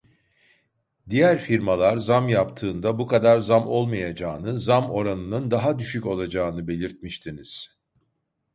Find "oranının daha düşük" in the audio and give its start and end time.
4.91-6.05